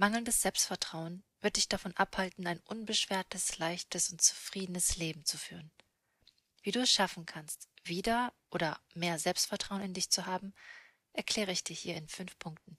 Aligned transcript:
Mangelndes 0.00 0.40
Selbstvertrauen 0.40 1.22
wird 1.42 1.56
dich 1.56 1.68
davon 1.68 1.94
abhalten, 1.94 2.46
ein 2.46 2.60
unbeschwertes, 2.60 3.58
leichtes 3.58 4.08
und 4.08 4.22
zufriedenes 4.22 4.96
Leben 4.96 5.26
zu 5.26 5.36
führen. 5.36 5.70
Wie 6.62 6.70
du 6.70 6.80
es 6.80 6.90
schaffen 6.90 7.26
kannst, 7.26 7.68
wieder 7.84 8.32
oder 8.50 8.80
mehr 8.94 9.18
Selbstvertrauen 9.18 9.82
in 9.82 9.92
dich 9.92 10.08
zu 10.08 10.24
haben, 10.24 10.54
erkläre 11.12 11.52
ich 11.52 11.64
dir 11.64 11.76
hier 11.76 11.96
in 11.96 12.08
fünf 12.08 12.38
Punkten. 12.38 12.78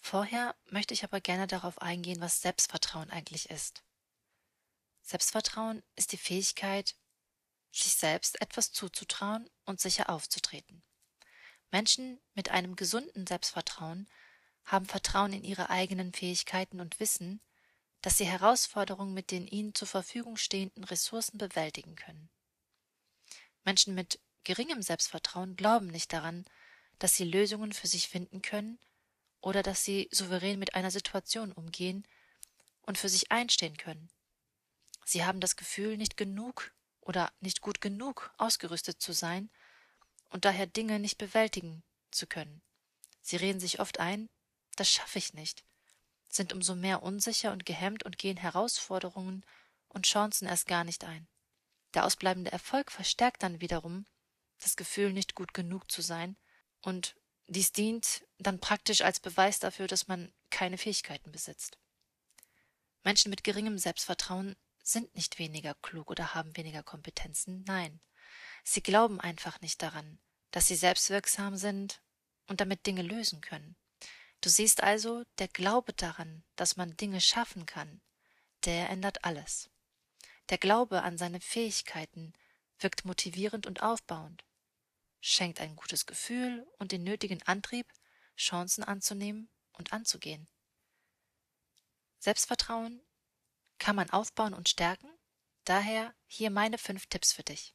Vorher 0.00 0.56
möchte 0.70 0.92
ich 0.92 1.04
aber 1.04 1.20
gerne 1.20 1.46
darauf 1.46 1.80
eingehen, 1.80 2.20
was 2.20 2.42
Selbstvertrauen 2.42 3.10
eigentlich 3.10 3.48
ist. 3.48 3.84
Selbstvertrauen 5.02 5.82
ist 5.96 6.12
die 6.12 6.18
Fähigkeit, 6.18 6.94
sich 7.70 7.94
selbst 7.94 8.40
etwas 8.40 8.72
zuzutrauen 8.72 9.48
und 9.64 9.80
sicher 9.80 10.10
aufzutreten. 10.10 10.82
Menschen 11.70 12.20
mit 12.34 12.50
einem 12.50 12.76
gesunden 12.76 13.26
Selbstvertrauen 13.26 14.08
haben 14.64 14.86
Vertrauen 14.86 15.32
in 15.32 15.42
ihre 15.44 15.70
eigenen 15.70 16.12
Fähigkeiten 16.12 16.80
und 16.80 17.00
wissen, 17.00 17.40
dass 18.02 18.18
sie 18.18 18.26
Herausforderungen 18.26 19.14
mit 19.14 19.30
den 19.30 19.46
ihnen 19.46 19.74
zur 19.74 19.88
Verfügung 19.88 20.36
stehenden 20.36 20.84
Ressourcen 20.84 21.38
bewältigen 21.38 21.96
können. 21.96 22.30
Menschen 23.64 23.94
mit 23.94 24.20
geringem 24.44 24.82
Selbstvertrauen 24.82 25.56
glauben 25.56 25.86
nicht 25.86 26.12
daran, 26.12 26.44
dass 26.98 27.16
sie 27.16 27.24
Lösungen 27.24 27.72
für 27.72 27.86
sich 27.86 28.08
finden 28.08 28.42
können 28.42 28.78
oder 29.40 29.62
dass 29.62 29.84
sie 29.84 30.08
souverän 30.12 30.58
mit 30.58 30.74
einer 30.74 30.90
Situation 30.90 31.52
umgehen 31.52 32.06
und 32.82 32.98
für 32.98 33.08
sich 33.08 33.30
einstehen 33.30 33.76
können. 33.76 34.10
Sie 35.04 35.24
haben 35.24 35.40
das 35.40 35.56
Gefühl, 35.56 35.96
nicht 35.96 36.16
genug 36.16 36.72
oder 37.00 37.32
nicht 37.40 37.60
gut 37.60 37.80
genug 37.80 38.32
ausgerüstet 38.38 39.00
zu 39.00 39.12
sein 39.12 39.50
und 40.30 40.44
daher 40.44 40.66
Dinge 40.66 40.98
nicht 40.98 41.18
bewältigen 41.18 41.82
zu 42.10 42.26
können. 42.26 42.62
Sie 43.20 43.36
reden 43.36 43.60
sich 43.60 43.80
oft 43.80 44.00
ein, 44.00 44.28
das 44.76 44.90
schaffe 44.90 45.18
ich 45.18 45.34
nicht, 45.34 45.64
sind 46.28 46.52
umso 46.52 46.74
mehr 46.74 47.02
unsicher 47.02 47.52
und 47.52 47.66
gehemmt 47.66 48.04
und 48.04 48.18
gehen 48.18 48.36
Herausforderungen 48.36 49.44
und 49.88 50.06
Chancen 50.06 50.46
erst 50.48 50.66
gar 50.66 50.84
nicht 50.84 51.04
ein. 51.04 51.28
Der 51.94 52.04
ausbleibende 52.04 52.52
Erfolg 52.52 52.90
verstärkt 52.90 53.42
dann 53.42 53.60
wiederum 53.60 54.06
das 54.58 54.76
Gefühl, 54.76 55.12
nicht 55.12 55.34
gut 55.34 55.54
genug 55.54 55.90
zu 55.90 56.02
sein, 56.02 56.36
und 56.80 57.14
dies 57.46 57.72
dient 57.72 58.24
dann 58.38 58.60
praktisch 58.60 59.02
als 59.02 59.20
Beweis 59.20 59.58
dafür, 59.58 59.86
dass 59.86 60.08
man 60.08 60.32
keine 60.50 60.78
Fähigkeiten 60.78 61.32
besitzt. 61.32 61.78
Menschen 63.04 63.30
mit 63.30 63.44
geringem 63.44 63.78
Selbstvertrauen 63.78 64.56
sind 64.82 65.14
nicht 65.14 65.38
weniger 65.38 65.74
klug 65.74 66.10
oder 66.10 66.34
haben 66.34 66.56
weniger 66.56 66.82
Kompetenzen, 66.82 67.64
nein. 67.66 68.00
Sie 68.64 68.82
glauben 68.82 69.20
einfach 69.20 69.60
nicht 69.60 69.82
daran, 69.82 70.18
dass 70.50 70.66
sie 70.66 70.76
selbstwirksam 70.76 71.56
sind 71.56 72.02
und 72.46 72.60
damit 72.60 72.86
Dinge 72.86 73.02
lösen 73.02 73.40
können. 73.40 73.76
Du 74.40 74.48
siehst 74.48 74.82
also, 74.82 75.24
der 75.38 75.48
Glaube 75.48 75.92
daran, 75.92 76.44
dass 76.56 76.76
man 76.76 76.96
Dinge 76.96 77.20
schaffen 77.20 77.64
kann, 77.64 78.00
der 78.64 78.90
ändert 78.90 79.24
alles. 79.24 79.70
Der 80.50 80.58
Glaube 80.58 81.02
an 81.02 81.16
seine 81.16 81.40
Fähigkeiten 81.40 82.32
wirkt 82.78 83.04
motivierend 83.04 83.66
und 83.66 83.82
aufbauend, 83.82 84.44
schenkt 85.20 85.60
ein 85.60 85.76
gutes 85.76 86.06
Gefühl 86.06 86.66
und 86.78 86.92
den 86.92 87.04
nötigen 87.04 87.42
Antrieb, 87.44 87.86
Chancen 88.36 88.82
anzunehmen 88.82 89.48
und 89.72 89.92
anzugehen. 89.92 90.48
Selbstvertrauen 92.18 93.00
kann 93.82 93.96
man 93.96 94.10
aufbauen 94.10 94.54
und 94.54 94.68
stärken, 94.68 95.10
daher 95.64 96.14
hier 96.26 96.50
meine 96.50 96.78
fünf 96.78 97.06
Tipps 97.06 97.32
für 97.32 97.42
dich. 97.42 97.74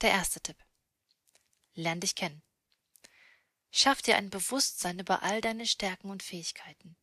Der 0.00 0.10
erste 0.12 0.40
Tipp. 0.40 0.56
Lern 1.74 1.98
dich 1.98 2.14
kennen. 2.14 2.40
Schaff 3.72 4.00
dir 4.00 4.16
ein 4.16 4.30
Bewusstsein 4.30 5.00
über 5.00 5.24
all 5.24 5.40
deine 5.40 5.66
Stärken 5.66 6.08
und 6.08 6.22
Fähigkeiten. 6.22 6.96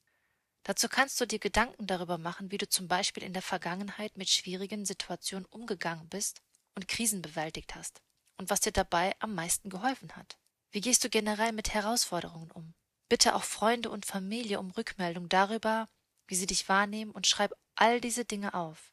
Dazu 0.63 0.87
kannst 0.87 1.19
du 1.19 1.27
dir 1.27 1.39
Gedanken 1.39 1.87
darüber 1.87 2.17
machen, 2.17 2.51
wie 2.51 2.57
du 2.57 2.69
zum 2.69 2.87
Beispiel 2.87 3.23
in 3.23 3.33
der 3.33 3.41
Vergangenheit 3.41 4.15
mit 4.15 4.29
schwierigen 4.29 4.85
Situationen 4.85 5.45
umgegangen 5.45 6.07
bist 6.07 6.41
und 6.73 6.87
Krisen 6.87 7.21
bewältigt 7.21 7.75
hast 7.75 8.01
und 8.37 8.49
was 8.49 8.61
dir 8.61 8.71
dabei 8.71 9.13
am 9.19 9.35
meisten 9.35 9.69
geholfen 9.69 10.15
hat. 10.15 10.37
Wie 10.71 10.79
gehst 10.79 11.03
du 11.03 11.09
generell 11.09 11.51
mit 11.51 11.73
Herausforderungen 11.73 12.51
um? 12.51 12.73
Bitte 13.09 13.35
auch 13.35 13.43
Freunde 13.43 13.89
und 13.89 14.05
Familie 14.05 14.59
um 14.59 14.71
Rückmeldung 14.71 15.27
darüber, 15.27 15.89
wie 16.27 16.35
sie 16.35 16.47
dich 16.47 16.67
wahrnehmen 16.69 17.11
und 17.11 17.27
schreib 17.27 17.53
all 17.75 18.01
diese 18.01 18.25
Dinge 18.25 18.53
auf. 18.53 18.91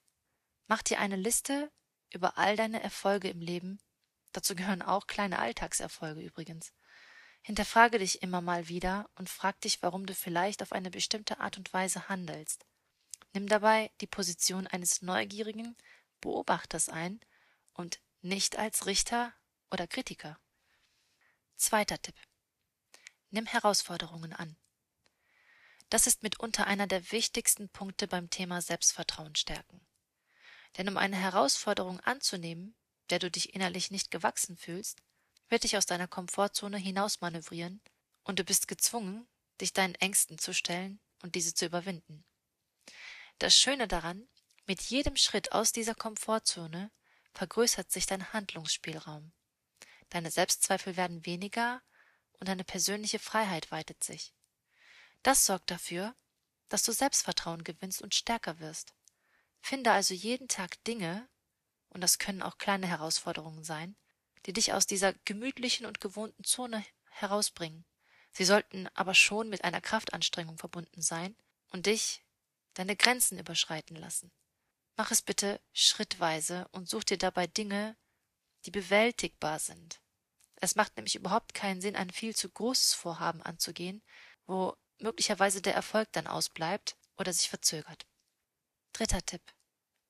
Mach 0.66 0.82
dir 0.82 0.98
eine 0.98 1.16
Liste 1.16 1.70
über 2.10 2.38
all 2.38 2.56
deine 2.56 2.82
Erfolge 2.82 3.28
im 3.28 3.40
Leben. 3.40 3.80
Dazu 4.32 4.54
gehören 4.54 4.82
auch 4.82 5.06
kleine 5.06 5.38
Alltagserfolge 5.38 6.20
übrigens. 6.20 6.72
Hinterfrage 7.42 7.98
dich 7.98 8.22
immer 8.22 8.40
mal 8.40 8.68
wieder 8.68 9.10
und 9.16 9.28
frag 9.28 9.60
dich, 9.60 9.82
warum 9.82 10.06
du 10.06 10.14
vielleicht 10.14 10.62
auf 10.62 10.72
eine 10.72 10.90
bestimmte 10.90 11.40
Art 11.40 11.58
und 11.58 11.72
Weise 11.72 12.08
handelst. 12.08 12.64
Nimm 13.32 13.48
dabei 13.48 13.90
die 14.00 14.06
Position 14.06 14.66
eines 14.66 15.02
neugierigen 15.02 15.76
Beobachters 16.20 16.88
ein 16.88 17.20
und 17.74 18.00
nicht 18.20 18.58
als 18.58 18.86
Richter 18.86 19.32
oder 19.70 19.86
Kritiker. 19.86 20.38
Zweiter 21.56 22.00
Tipp. 22.00 22.14
Nimm 23.30 23.46
Herausforderungen 23.46 24.32
an. 24.32 24.56
Das 25.92 26.06
ist 26.06 26.22
mitunter 26.22 26.66
einer 26.66 26.86
der 26.86 27.12
wichtigsten 27.12 27.68
Punkte 27.68 28.08
beim 28.08 28.30
Thema 28.30 28.62
Selbstvertrauen 28.62 29.34
stärken. 29.34 29.86
Denn 30.78 30.88
um 30.88 30.96
eine 30.96 31.16
Herausforderung 31.16 32.00
anzunehmen, 32.00 32.74
der 33.10 33.18
du 33.18 33.30
dich 33.30 33.54
innerlich 33.54 33.90
nicht 33.90 34.10
gewachsen 34.10 34.56
fühlst, 34.56 35.02
wird 35.50 35.64
dich 35.64 35.76
aus 35.76 35.84
deiner 35.84 36.08
Komfortzone 36.08 36.78
hinausmanövrieren 36.78 37.82
und 38.24 38.38
du 38.38 38.42
bist 38.42 38.68
gezwungen, 38.68 39.28
dich 39.60 39.74
deinen 39.74 39.94
Ängsten 39.96 40.38
zu 40.38 40.54
stellen 40.54 40.98
und 41.20 41.34
diese 41.34 41.52
zu 41.52 41.66
überwinden. 41.66 42.24
Das 43.38 43.54
Schöne 43.54 43.86
daran, 43.86 44.26
mit 44.64 44.80
jedem 44.80 45.16
Schritt 45.16 45.52
aus 45.52 45.72
dieser 45.72 45.94
Komfortzone 45.94 46.90
vergrößert 47.34 47.92
sich 47.92 48.06
dein 48.06 48.32
Handlungsspielraum. 48.32 49.34
Deine 50.08 50.30
Selbstzweifel 50.30 50.96
werden 50.96 51.26
weniger 51.26 51.82
und 52.40 52.48
deine 52.48 52.64
persönliche 52.64 53.18
Freiheit 53.18 53.70
weitet 53.70 54.02
sich. 54.02 54.32
Das 55.22 55.46
sorgt 55.46 55.70
dafür, 55.70 56.14
dass 56.68 56.82
du 56.82 56.92
Selbstvertrauen 56.92 57.64
gewinnst 57.64 58.02
und 58.02 58.14
stärker 58.14 58.58
wirst. 58.58 58.94
Finde 59.60 59.92
also 59.92 60.14
jeden 60.14 60.48
Tag 60.48 60.82
Dinge, 60.84 61.28
und 61.90 62.00
das 62.00 62.18
können 62.18 62.42
auch 62.42 62.58
kleine 62.58 62.86
Herausforderungen 62.86 63.62
sein, 63.62 63.96
die 64.46 64.52
dich 64.52 64.72
aus 64.72 64.86
dieser 64.86 65.12
gemütlichen 65.24 65.86
und 65.86 66.00
gewohnten 66.00 66.44
Zone 66.44 66.84
herausbringen. 67.10 67.84
Sie 68.32 68.44
sollten 68.44 68.88
aber 68.94 69.14
schon 69.14 69.48
mit 69.48 69.62
einer 69.62 69.80
Kraftanstrengung 69.80 70.58
verbunden 70.58 71.02
sein 71.02 71.36
und 71.70 71.86
dich 71.86 72.24
deine 72.74 72.96
Grenzen 72.96 73.38
überschreiten 73.38 73.96
lassen. 73.96 74.32
Mach 74.96 75.10
es 75.10 75.22
bitte 75.22 75.60
schrittweise 75.72 76.66
und 76.72 76.88
such 76.88 77.04
dir 77.04 77.18
dabei 77.18 77.46
Dinge, 77.46 77.96
die 78.64 78.70
bewältigbar 78.70 79.58
sind. 79.58 80.00
Es 80.56 80.74
macht 80.74 80.96
nämlich 80.96 81.16
überhaupt 81.16 81.54
keinen 81.54 81.80
Sinn, 81.80 81.96
ein 81.96 82.10
viel 82.10 82.34
zu 82.34 82.48
großes 82.48 82.94
Vorhaben 82.94 83.42
anzugehen, 83.42 84.02
wo 84.46 84.76
möglicherweise 85.02 85.62
der 85.62 85.74
Erfolg 85.74 86.12
dann 86.12 86.26
ausbleibt 86.26 86.96
oder 87.16 87.32
sich 87.32 87.48
verzögert. 87.48 88.06
Dritter 88.92 89.24
Tipp. 89.24 89.42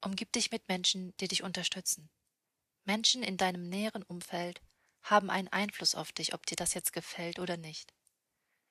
Umgib 0.00 0.32
dich 0.32 0.50
mit 0.50 0.68
Menschen, 0.68 1.16
die 1.18 1.28
dich 1.28 1.42
unterstützen. 1.42 2.10
Menschen 2.84 3.22
in 3.22 3.36
deinem 3.36 3.68
näheren 3.68 4.02
Umfeld 4.02 4.60
haben 5.02 5.30
einen 5.30 5.48
Einfluss 5.48 5.94
auf 5.94 6.12
dich, 6.12 6.34
ob 6.34 6.46
dir 6.46 6.56
das 6.56 6.74
jetzt 6.74 6.92
gefällt 6.92 7.38
oder 7.38 7.56
nicht. 7.56 7.92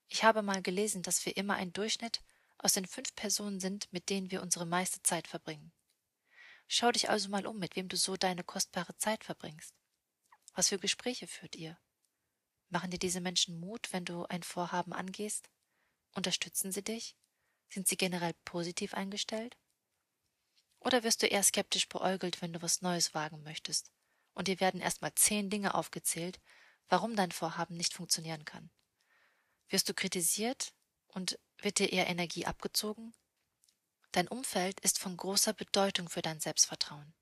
Ich 0.07 0.23
habe 0.23 0.41
mal 0.41 0.61
gelesen, 0.61 1.03
dass 1.03 1.25
wir 1.25 1.37
immer 1.37 1.55
ein 1.55 1.71
Durchschnitt 1.71 2.21
aus 2.57 2.73
den 2.73 2.85
fünf 2.85 3.15
Personen 3.15 3.59
sind, 3.59 3.91
mit 3.91 4.09
denen 4.09 4.29
wir 4.29 4.41
unsere 4.41 4.65
meiste 4.65 5.01
Zeit 5.03 5.27
verbringen. 5.27 5.71
Schau 6.67 6.91
dich 6.91 7.09
also 7.09 7.29
mal 7.29 7.45
um, 7.47 7.59
mit 7.59 7.75
wem 7.75 7.87
du 7.87 7.97
so 7.97 8.15
deine 8.15 8.43
kostbare 8.43 8.95
Zeit 8.97 9.23
verbringst. 9.23 9.73
Was 10.53 10.69
für 10.69 10.79
Gespräche 10.79 11.27
führt 11.27 11.55
ihr? 11.55 11.77
Machen 12.69 12.91
dir 12.91 12.99
diese 12.99 13.21
Menschen 13.21 13.59
Mut, 13.59 13.91
wenn 13.91 14.05
du 14.05 14.25
ein 14.25 14.43
Vorhaben 14.43 14.93
angehst? 14.93 15.49
Unterstützen 16.13 16.71
sie 16.71 16.83
dich? 16.83 17.15
Sind 17.69 17.87
sie 17.87 17.97
generell 17.97 18.33
positiv 18.45 18.93
eingestellt? 18.93 19.57
Oder 20.79 21.03
wirst 21.03 21.21
du 21.21 21.27
eher 21.27 21.43
skeptisch 21.43 21.87
beäugelt, 21.87 22.41
wenn 22.41 22.53
du 22.53 22.61
was 22.61 22.81
Neues 22.81 23.13
wagen 23.13 23.43
möchtest 23.43 23.91
und 24.33 24.47
dir 24.47 24.59
werden 24.59 24.81
erstmal 24.81 25.13
zehn 25.15 25.49
Dinge 25.49 25.75
aufgezählt, 25.75 26.39
warum 26.89 27.15
dein 27.15 27.31
Vorhaben 27.31 27.77
nicht 27.77 27.93
funktionieren 27.93 28.45
kann. 28.45 28.69
Wirst 29.69 29.87
du 29.89 29.93
kritisiert 29.93 30.73
und 31.07 31.39
wird 31.57 31.79
dir 31.79 31.91
eher 31.91 32.07
Energie 32.07 32.45
abgezogen? 32.45 33.13
Dein 34.11 34.27
Umfeld 34.27 34.79
ist 34.81 34.99
von 34.99 35.15
großer 35.15 35.53
Bedeutung 35.53 36.09
für 36.09 36.21
dein 36.21 36.39
Selbstvertrauen. 36.39 37.13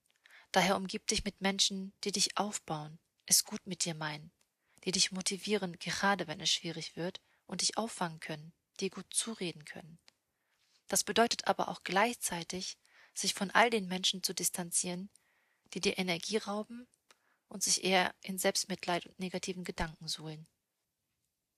Daher 0.52 0.76
umgib 0.76 1.06
dich 1.08 1.24
mit 1.24 1.42
Menschen, 1.42 1.94
die 2.04 2.12
dich 2.12 2.38
aufbauen, 2.38 3.00
es 3.28 3.44
gut 3.44 3.68
mit 3.68 3.86
dir 3.86 3.94
meinen, 3.94 4.32
die 4.84 4.92
dich 4.92 5.12
motivieren, 5.12 5.78
gerade 5.78 6.28
wenn 6.28 6.40
es 6.40 6.50
schwierig 6.50 6.96
wird, 6.96 7.22
und 7.46 7.62
dich 7.62 7.78
auffangen 7.78 8.20
können, 8.20 8.54
dir 8.80 8.90
gut 8.90 9.14
zureden 9.14 9.66
können. 9.66 10.00
Das 10.88 11.04
bedeutet 11.04 11.48
aber 11.48 11.70
auch 11.70 11.84
gleichzeitig, 11.84 12.78
sich 13.14 13.34
von 13.34 13.52
all 13.52 13.70
den 13.70 13.88
Menschen 13.88 14.24
zu 14.24 14.34
distanzieren, 14.34 15.10
die 15.74 15.82
dir 15.82 15.98
Energie 15.98 16.38
rauben 16.38 16.88
und 17.48 17.64
sich 17.64 17.84
eher 17.84 18.16
in 18.22 18.38
Selbstmitleid 18.38 19.06
und 19.06 19.20
negativen 19.20 19.64
Gedanken 19.64 20.08
suhlen. 20.08 20.48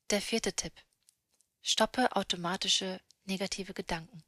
Der 0.10 0.22
vierte 0.22 0.54
Tipp. 0.54 0.74
Stoppe 1.62 2.16
automatische 2.16 3.00
negative 3.26 3.74
Gedanken. 3.74 4.24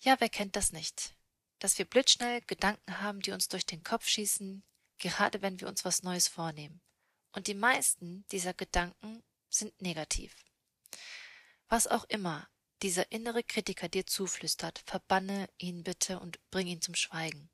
Ja, 0.00 0.16
wer 0.18 0.28
kennt 0.28 0.56
das 0.56 0.72
nicht? 0.72 1.14
Dass 1.58 1.78
wir 1.78 1.84
blitzschnell 1.84 2.40
Gedanken 2.42 3.00
haben, 3.00 3.20
die 3.20 3.32
uns 3.32 3.48
durch 3.48 3.64
den 3.66 3.82
Kopf 3.84 4.08
schießen, 4.08 4.64
gerade 4.98 5.42
wenn 5.42 5.60
wir 5.60 5.68
uns 5.68 5.84
was 5.84 6.02
Neues 6.02 6.26
vornehmen. 6.26 6.80
Und 7.32 7.46
die 7.46 7.54
meisten 7.54 8.26
dieser 8.32 8.54
Gedanken 8.54 9.22
sind 9.48 9.80
negativ. 9.80 10.34
Was 11.70 11.86
auch 11.86 12.02
immer 12.08 12.48
dieser 12.82 13.12
innere 13.12 13.44
Kritiker 13.44 13.88
dir 13.88 14.04
zuflüstert, 14.04 14.82
verbanne 14.86 15.48
ihn 15.56 15.84
bitte 15.84 16.18
und 16.18 16.40
bring 16.50 16.66
ihn 16.66 16.82
zum 16.82 16.96
Schweigen. 16.96 17.48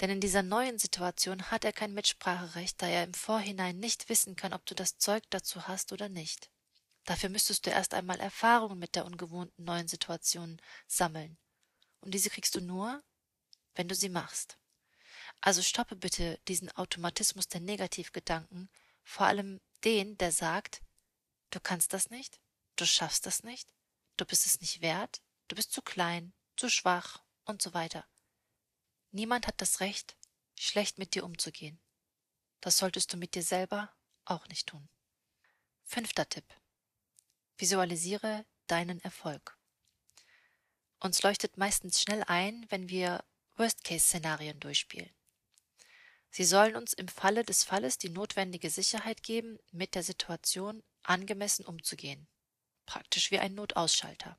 Denn 0.00 0.10
in 0.10 0.20
dieser 0.20 0.42
neuen 0.42 0.78
Situation 0.78 1.50
hat 1.50 1.64
er 1.64 1.72
kein 1.72 1.94
Mitspracherecht, 1.94 2.82
da 2.82 2.88
er 2.88 3.04
im 3.04 3.14
Vorhinein 3.14 3.78
nicht 3.78 4.10
wissen 4.10 4.36
kann, 4.36 4.52
ob 4.52 4.66
du 4.66 4.74
das 4.74 4.98
Zeug 4.98 5.22
dazu 5.30 5.66
hast 5.66 5.92
oder 5.92 6.10
nicht. 6.10 6.50
Dafür 7.04 7.30
müsstest 7.30 7.64
du 7.64 7.70
erst 7.70 7.94
einmal 7.94 8.20
Erfahrungen 8.20 8.78
mit 8.78 8.96
der 8.96 9.06
ungewohnten 9.06 9.64
neuen 9.64 9.88
Situation 9.88 10.60
sammeln. 10.86 11.38
Und 12.02 12.12
diese 12.12 12.28
kriegst 12.28 12.54
du 12.54 12.60
nur, 12.60 13.02
wenn 13.74 13.88
du 13.88 13.94
sie 13.94 14.10
machst. 14.10 14.58
Also 15.40 15.62
stoppe 15.62 15.96
bitte 15.96 16.38
diesen 16.48 16.70
Automatismus 16.72 17.48
der 17.48 17.62
Negativgedanken, 17.62 18.68
vor 19.04 19.24
allem 19.24 19.58
den, 19.84 20.18
der 20.18 20.32
sagt, 20.32 20.82
du 21.48 21.60
kannst 21.60 21.94
das 21.94 22.10
nicht, 22.10 22.41
du 22.76 22.86
schaffst 22.86 23.26
das 23.26 23.42
nicht, 23.42 23.68
du 24.16 24.24
bist 24.24 24.46
es 24.46 24.60
nicht 24.60 24.80
wert, 24.80 25.22
du 25.48 25.56
bist 25.56 25.72
zu 25.72 25.82
klein, 25.82 26.32
zu 26.56 26.68
schwach 26.68 27.22
und 27.44 27.62
so 27.62 27.74
weiter. 27.74 28.06
Niemand 29.10 29.46
hat 29.46 29.60
das 29.60 29.80
Recht, 29.80 30.16
schlecht 30.58 30.98
mit 30.98 31.14
dir 31.14 31.24
umzugehen. 31.24 31.80
Das 32.60 32.78
solltest 32.78 33.12
du 33.12 33.16
mit 33.16 33.34
dir 33.34 33.42
selber 33.42 33.92
auch 34.24 34.46
nicht 34.48 34.68
tun. 34.68 34.88
Fünfter 35.84 36.28
Tipp. 36.28 36.46
Visualisiere 37.58 38.46
deinen 38.66 39.00
Erfolg. 39.00 39.58
Uns 41.00 41.22
leuchtet 41.22 41.56
meistens 41.56 42.00
schnell 42.00 42.22
ein, 42.28 42.64
wenn 42.70 42.88
wir 42.88 43.24
Worst-Case-Szenarien 43.56 44.60
durchspielen. 44.60 45.12
Sie 46.30 46.44
sollen 46.44 46.76
uns 46.76 46.94
im 46.94 47.08
Falle 47.08 47.44
des 47.44 47.64
Falles 47.64 47.98
die 47.98 48.08
notwendige 48.08 48.70
Sicherheit 48.70 49.22
geben, 49.22 49.58
mit 49.70 49.94
der 49.94 50.02
Situation 50.02 50.82
angemessen 51.02 51.66
umzugehen. 51.66 52.26
Praktisch 52.86 53.30
wie 53.30 53.38
ein 53.38 53.54
Notausschalter. 53.54 54.38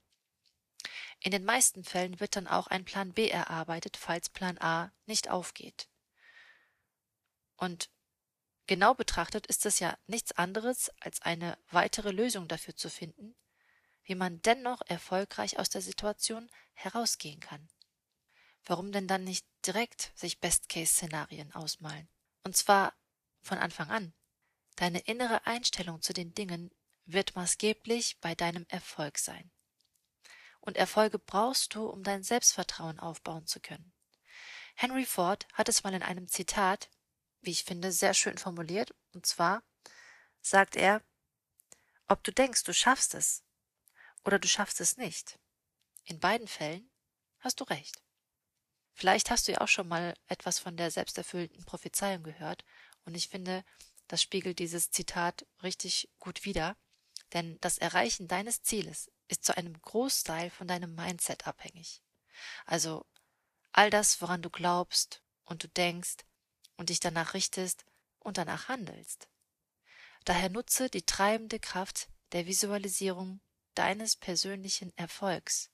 In 1.20 1.32
den 1.32 1.46
meisten 1.46 1.84
Fällen 1.84 2.20
wird 2.20 2.36
dann 2.36 2.48
auch 2.48 2.68
ein 2.68 2.84
Plan 2.84 3.14
B 3.14 3.30
erarbeitet, 3.30 3.96
falls 3.96 4.30
Plan 4.30 4.58
A 4.60 4.92
nicht 5.06 5.30
aufgeht. 5.30 5.88
Und 7.56 7.90
genau 8.68 8.94
betrachtet 8.94 9.48
ist 9.48 9.66
es 9.66 9.80
ja 9.80 9.98
nichts 10.08 10.34
anderes, 10.34 10.92
als 11.00 11.22
eine 11.22 11.58
weitere 11.72 12.12
Lösung 12.12 12.48
dafür 12.48 12.76
zu 12.76 12.90
finden, 12.90 13.36
wie 14.04 14.16
man 14.16 14.42
dennoch 14.42 14.82
erfolgreich 14.86 15.60
aus 15.60 15.70
der 15.70 15.82
Situation 15.82 16.50
herausgehen 16.74 17.40
kann. 17.40 17.70
Warum 18.66 18.92
denn 18.92 19.08
dann 19.08 19.24
nicht 19.24 19.46
direkt 19.66 20.12
sich 20.16 20.40
Best-Case-Szenarien 20.40 21.54
ausmalen? 21.54 22.10
Und 22.44 22.58
zwar 22.58 22.94
von 23.42 23.58
Anfang 23.58 23.90
an. 23.90 24.14
Deine 24.76 25.00
innere 25.00 25.46
Einstellung 25.46 26.02
zu 26.02 26.14
den 26.14 26.34
Dingen 26.34 26.72
wird 27.06 27.36
maßgeblich 27.36 28.20
bei 28.20 28.36
deinem 28.36 28.66
Erfolg 28.70 29.18
sein. 29.18 29.52
Und 30.62 30.78
Erfolge 30.78 31.20
brauchst 31.20 31.76
du, 31.76 31.88
um 31.88 32.04
dein 32.04 32.24
Selbstvertrauen 32.24 33.00
aufbauen 33.00 33.46
zu 33.46 33.60
können. 33.60 33.94
Henry 34.76 35.06
Ford 35.06 35.46
hat 35.54 35.70
es 35.70 35.84
mal 35.84 35.94
in 35.94 36.04
einem 36.04 36.28
Zitat, 36.28 36.90
wie 37.42 37.52
ich 37.52 37.64
finde, 37.64 37.92
sehr 37.92 38.14
schön 38.14 38.38
formuliert, 38.38 38.96
und 39.14 39.26
zwar 39.26 39.64
sagt 40.42 40.76
er, 40.76 41.04
ob 42.08 42.24
du 42.24 42.32
denkst, 42.32 42.64
du 42.64 42.74
schaffst 42.74 43.14
es 43.14 43.44
oder 44.24 44.40
du 44.40 44.48
schaffst 44.48 44.80
es 44.82 44.98
nicht. 44.98 45.40
In 46.06 46.20
beiden 46.20 46.48
Fällen 46.48 46.90
hast 47.40 47.60
du 47.60 47.66
recht. 47.66 48.02
Vielleicht 48.94 49.32
hast 49.32 49.48
du 49.48 49.54
ja 49.54 49.62
auch 49.62 49.68
schon 49.68 49.88
mal 49.88 50.14
etwas 50.28 50.60
von 50.60 50.78
der 50.78 50.92
selbsterfüllenden 50.92 51.66
Prophezeiung 51.66 52.24
gehört, 52.24 52.64
und 53.06 53.16
ich 53.16 53.28
finde, 53.28 53.66
das 54.08 54.22
spiegelt 54.22 54.60
dieses 54.60 54.92
Zitat 54.92 55.46
richtig 55.62 56.10
gut 56.20 56.46
wider, 56.46 56.78
denn 57.34 57.60
das 57.62 57.78
Erreichen 57.78 58.28
deines 58.28 58.62
Zieles 58.62 59.12
ist 59.28 59.44
zu 59.44 59.58
einem 59.58 59.80
Großteil 59.82 60.50
von 60.50 60.68
deinem 60.68 60.96
Mindset 60.96 61.48
abhängig. 61.48 62.02
Also 62.66 63.06
all 63.72 63.90
das, 63.90 64.22
woran 64.22 64.42
du 64.42 64.50
glaubst 64.50 65.22
und 65.46 65.64
du 65.64 65.68
denkst 65.68 66.18
und 66.78 66.90
dich 66.90 67.00
danach 67.00 67.34
richtest 67.34 67.86
und 68.20 68.38
danach 68.38 68.68
handelst. 68.68 69.28
Daher 70.26 70.50
nutze 70.50 70.90
die 70.90 71.06
treibende 71.06 71.60
Kraft 71.60 72.08
der 72.32 72.46
Visualisierung 72.46 73.42
deines 73.76 74.16
persönlichen 74.16 74.96
Erfolgs 74.98 75.70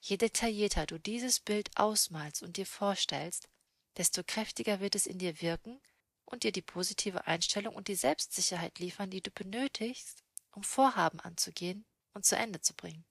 Je 0.00 0.16
detaillierter 0.16 0.86
du 0.86 0.98
dieses 0.98 1.40
Bild 1.40 1.70
ausmalst 1.76 2.42
und 2.42 2.56
dir 2.56 2.66
vorstellst, 2.66 3.48
desto 3.96 4.22
kräftiger 4.24 4.80
wird 4.80 4.94
es 4.94 5.06
in 5.06 5.18
dir 5.18 5.40
wirken 5.40 5.80
und 6.24 6.42
dir 6.42 6.52
die 6.52 6.62
positive 6.62 7.26
Einstellung 7.26 7.74
und 7.74 7.88
die 7.88 7.94
Selbstsicherheit 7.94 8.78
liefern, 8.78 9.10
die 9.10 9.22
du 9.22 9.30
benötigst, 9.30 10.22
um 10.58 10.64
Vorhaben 10.64 11.20
anzugehen 11.20 11.86
und 12.14 12.26
zu 12.26 12.36
Ende 12.36 12.60
zu 12.60 12.74
bringen. 12.74 13.04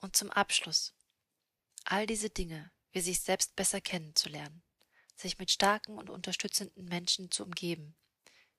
Und 0.00 0.14
zum 0.14 0.30
Abschluss. 0.30 0.94
All 1.84 2.06
diese 2.06 2.28
Dinge, 2.28 2.70
wie 2.92 3.00
sich 3.00 3.20
selbst 3.20 3.56
besser 3.56 3.80
kennenzulernen, 3.80 4.62
sich 5.16 5.38
mit 5.38 5.50
starken 5.50 5.96
und 5.96 6.10
unterstützenden 6.10 6.84
Menschen 6.84 7.30
zu 7.30 7.44
umgeben, 7.44 7.96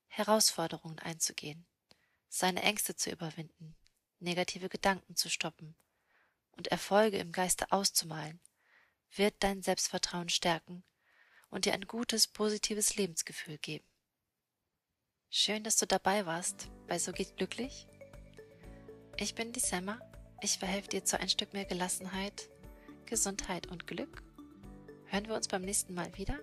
Herausforderungen 0.08 0.98
einzugehen, 0.98 1.68
seine 2.28 2.64
Ängste 2.64 2.96
zu 2.96 3.12
überwinden, 3.12 3.76
negative 4.20 4.68
Gedanken 4.68 5.16
zu 5.16 5.30
stoppen 5.30 5.76
und 6.54 6.70
Erfolge 6.70 7.20
im 7.20 7.32
Geiste 7.32 7.72
auszumalen, 7.72 8.40
wird 9.16 9.36
dein 9.44 9.62
Selbstvertrauen 9.62 10.30
stärken 10.30 10.84
und 11.52 11.66
dir 11.66 11.74
ein 11.74 11.86
gutes, 11.86 12.28
positives 12.28 12.96
Lebensgefühl 12.96 13.60
geben. 13.60 13.86
Schön, 15.30 15.64
dass 15.64 15.78
du 15.78 15.86
dabei 15.86 16.26
warst 16.26 16.68
bei 16.88 16.98
So 16.98 17.12
geht 17.12 17.38
glücklich. 17.38 17.88
Ich 19.22 19.36
bin 19.36 19.54
die 19.54 19.60
Semma. 19.60 20.00
Ich 20.42 20.58
verhelfe 20.58 20.90
dir 20.90 21.06
zu 21.06 21.20
ein 21.20 21.30
Stück 21.30 21.54
mehr 21.54 21.66
Gelassenheit, 21.66 22.50
Gesundheit 23.06 23.68
und 23.68 23.86
Glück. 23.86 24.24
Hören 25.06 25.28
wir 25.28 25.36
uns 25.36 25.48
beim 25.48 25.62
nächsten 25.62 25.94
Mal 25.94 26.18
wieder? 26.18 26.40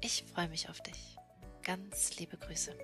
Ich 0.00 0.24
freue 0.32 0.48
mich 0.48 0.70
auf 0.70 0.80
dich. 0.80 1.18
Ganz 1.62 2.16
liebe 2.16 2.38
Grüße. 2.38 2.74